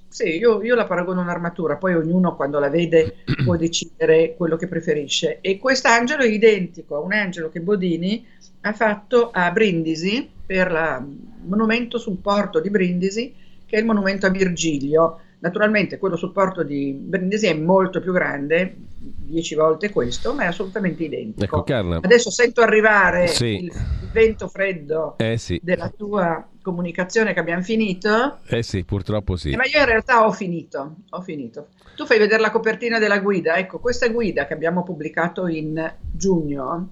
sì, 0.10 0.38
io, 0.38 0.64
io, 0.64 0.76
la 0.76 0.86
paragono 0.86 1.20
a 1.20 1.24
un'armatura, 1.24 1.76
poi 1.76 1.94
ognuno 1.94 2.36
quando 2.36 2.60
la 2.60 2.70
vede 2.70 3.18
può 3.44 3.56
decidere 3.58 4.36
quello 4.36 4.56
che 4.56 4.68
preferisce. 4.68 5.40
E 5.42 5.60
quest'angelo 5.60 6.24
è 6.24 6.28
identico 6.28 6.96
a 6.96 7.00
un 7.00 7.14
angelo 7.14 7.50
che 7.50 7.62
Bodini 7.62 8.26
ha 8.62 8.74
fatto 8.74 9.30
a 9.32 9.52
Brindisi 9.52 10.28
per 10.46 10.72
il 10.72 11.48
monumento 11.48 11.98
sul 11.98 12.18
porto 12.18 12.60
di 12.60 12.70
Brindisi, 12.70 13.34
che 13.66 13.76
è 13.76 13.80
il 13.80 13.86
monumento 13.86 14.26
a 14.26 14.30
Virgilio. 14.30 15.20
Naturalmente 15.40 16.00
quello 16.00 16.16
sul 16.16 16.32
porto 16.32 16.64
di 16.64 16.94
Brindisi 16.94 17.46
è 17.46 17.54
molto 17.54 18.00
più 18.00 18.12
grande, 18.12 18.76
dieci 18.98 19.54
volte 19.54 19.92
questo, 19.92 20.34
ma 20.34 20.44
è 20.44 20.48
assolutamente 20.48 21.04
identico. 21.04 21.64
Ecco, 21.64 22.00
Adesso 22.02 22.32
sento 22.32 22.62
arrivare 22.62 23.28
sì. 23.28 23.46
il, 23.46 23.66
il, 23.66 24.10
vento 24.12 24.48
freddo 24.48 25.16
eh, 25.18 25.38
sì. 25.38 25.60
della 25.62 25.94
tua 25.96 26.48
comunicazione 26.68 27.34
che 27.34 27.40
abbiamo 27.40 27.62
finito. 27.62 28.40
Eh 28.46 28.62
sì, 28.62 28.84
purtroppo 28.84 29.38
sì. 29.38 29.52
Eh, 29.52 29.56
ma 29.56 29.64
io 29.64 29.80
in 29.80 29.86
realtà 29.86 30.26
ho 30.26 30.32
finito, 30.34 30.96
ho 31.10 31.22
finito. 31.22 31.70
Tu 31.96 32.06
fai 32.06 32.20
vedere 32.20 32.42
la 32.42 32.52
copertina 32.52 33.00
della 33.00 33.20
guida, 33.20 33.56
ecco, 33.56 33.80
questa 33.80 34.10
guida 34.10 34.46
che 34.46 34.54
abbiamo 34.54 34.84
pubblicato 34.84 35.48
in 35.48 35.94
giugno 36.12 36.90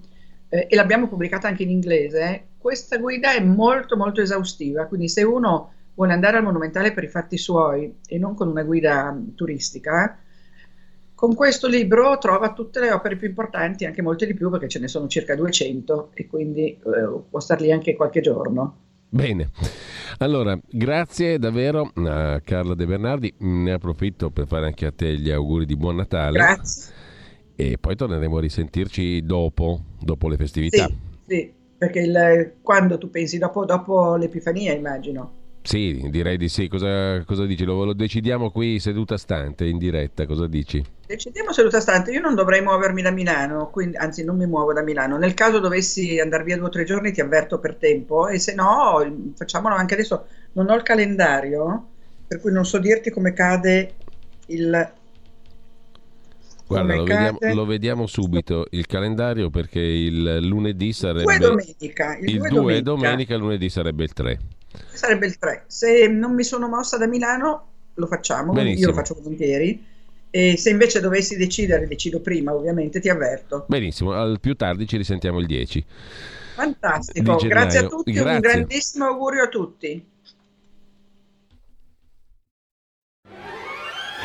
eh, 0.48 0.66
e 0.70 0.76
l'abbiamo 0.76 1.08
pubblicata 1.08 1.46
anche 1.46 1.62
in 1.62 1.70
inglese, 1.70 2.46
questa 2.56 2.96
guida 2.96 3.34
è 3.34 3.40
molto 3.40 3.96
molto 3.96 4.22
esaustiva, 4.22 4.86
quindi 4.86 5.10
se 5.10 5.22
uno 5.22 5.72
vuole 5.94 6.14
andare 6.14 6.38
al 6.38 6.42
Monumentale 6.42 6.92
per 6.92 7.04
i 7.04 7.08
fatti 7.08 7.36
suoi 7.36 7.98
e 8.06 8.18
non 8.18 8.34
con 8.34 8.48
una 8.48 8.62
guida 8.62 9.14
turistica, 9.34 10.18
con 11.14 11.34
questo 11.34 11.66
libro 11.66 12.18
trova 12.18 12.52
tutte 12.52 12.80
le 12.80 12.92
opere 12.92 13.16
più 13.16 13.26
importanti, 13.26 13.86
anche 13.86 14.02
molte 14.02 14.26
di 14.26 14.34
più 14.34 14.50
perché 14.50 14.68
ce 14.68 14.78
ne 14.78 14.86
sono 14.86 15.08
circa 15.08 15.34
200 15.34 16.10
e 16.12 16.26
quindi 16.26 16.72
eh, 16.72 16.78
può 17.30 17.40
star 17.40 17.60
lì 17.60 17.72
anche 17.72 17.96
qualche 17.96 18.20
giorno. 18.20 18.84
Bene, 19.16 19.50
allora 20.18 20.58
grazie 20.68 21.38
davvero 21.38 21.90
a 21.94 22.38
Carla 22.40 22.74
De 22.74 22.84
Bernardi, 22.84 23.32
ne 23.38 23.72
approfitto 23.72 24.30
per 24.30 24.46
fare 24.46 24.66
anche 24.66 24.84
a 24.84 24.92
te 24.92 25.16
gli 25.16 25.30
auguri 25.30 25.64
di 25.64 25.74
buon 25.74 25.96
Natale. 25.96 26.38
Grazie. 26.38 26.92
E 27.56 27.78
poi 27.78 27.96
torneremo 27.96 28.36
a 28.36 28.40
risentirci 28.40 29.24
dopo, 29.24 29.80
dopo 29.98 30.28
le 30.28 30.36
festività. 30.36 30.86
Sì, 30.86 30.94
sì 31.26 31.54
perché 31.78 32.00
il, 32.00 32.56
quando 32.60 32.98
tu 32.98 33.08
pensi 33.08 33.38
dopo, 33.38 33.64
dopo 33.64 34.16
l'Epifania 34.16 34.74
immagino. 34.74 35.44
Sì, 35.66 36.06
direi 36.10 36.36
di 36.36 36.48
sì. 36.48 36.68
Cosa, 36.68 37.24
cosa 37.24 37.44
dici? 37.44 37.64
Lo, 37.64 37.82
lo, 37.82 37.92
decidiamo 37.92 38.52
qui 38.52 38.78
seduta 38.78 39.18
stante, 39.18 39.64
in 39.64 39.78
diretta. 39.78 40.24
Cosa 40.24 40.46
dici? 40.46 40.82
Decidiamo 41.04 41.52
seduta 41.52 41.80
stante. 41.80 42.12
Io 42.12 42.20
non 42.20 42.36
dovrei 42.36 42.62
muovermi 42.62 43.02
da 43.02 43.10
Milano, 43.10 43.68
quindi, 43.70 43.96
anzi 43.96 44.22
non 44.22 44.36
mi 44.36 44.46
muovo 44.46 44.72
da 44.72 44.82
Milano. 44.82 45.18
Nel 45.18 45.34
caso 45.34 45.58
dovessi 45.58 46.20
andare 46.20 46.44
via 46.44 46.56
due 46.56 46.66
o 46.66 46.70
tre 46.70 46.84
giorni 46.84 47.10
ti 47.10 47.20
avverto 47.20 47.58
per 47.58 47.74
tempo 47.74 48.28
e 48.28 48.38
se 48.38 48.54
no 48.54 49.32
facciamolo 49.34 49.74
anche 49.74 49.94
adesso. 49.94 50.26
Non 50.52 50.70
ho 50.70 50.74
il 50.76 50.82
calendario, 50.82 51.86
per 52.28 52.40
cui 52.40 52.52
non 52.52 52.64
so 52.64 52.78
dirti 52.78 53.10
come 53.10 53.32
cade 53.32 53.94
il... 54.46 54.92
Guarda, 56.68 56.94
lo 56.94 57.04
vediamo, 57.04 57.38
lo 57.40 57.64
vediamo, 57.64 58.06
subito 58.06 58.66
il 58.70 58.86
calendario 58.86 59.50
perché 59.50 59.80
il 59.80 60.38
lunedì 60.46 60.92
sarebbe... 60.92 61.32
Il 61.32 61.38
2 61.38 61.48
domenica. 61.48 62.16
Il 62.18 62.38
2 62.38 62.48
domenica. 62.48 62.82
domenica, 62.82 63.36
lunedì 63.36 63.68
sarebbe 63.68 64.04
il 64.04 64.12
3 64.12 64.38
sarebbe 64.92 65.26
il 65.26 65.38
3. 65.38 65.64
Se 65.66 66.06
non 66.08 66.34
mi 66.34 66.44
sono 66.44 66.68
mossa 66.68 66.96
da 66.96 67.06
Milano, 67.06 67.68
lo 67.94 68.06
facciamo, 68.06 68.52
Benissimo. 68.52 68.80
io 68.80 68.86
lo 68.88 68.94
faccio 68.94 69.14
volentieri. 69.14 69.84
E 70.30 70.56
se 70.58 70.70
invece 70.70 71.00
dovessi 71.00 71.36
decidere, 71.36 71.86
decido 71.86 72.20
prima, 72.20 72.52
ovviamente, 72.52 73.00
ti 73.00 73.08
avverto. 73.08 73.64
Benissimo, 73.68 74.12
al 74.12 74.38
più 74.40 74.54
tardi 74.54 74.86
ci 74.86 74.96
risentiamo 74.96 75.38
il 75.38 75.46
10. 75.46 75.84
Fantastico, 76.56 77.36
grazie 77.36 77.78
a 77.80 77.88
tutti, 77.88 78.12
grazie. 78.12 78.32
un 78.34 78.40
grandissimo 78.40 79.06
augurio 79.06 79.44
a 79.44 79.48
tutti. 79.48 80.04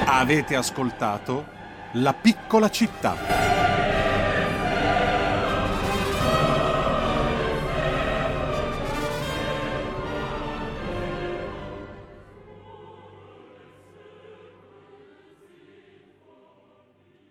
Avete 0.05 0.55
ascoltato 0.55 1.45
La 1.93 2.13
piccola 2.13 2.69
città. 2.69 3.60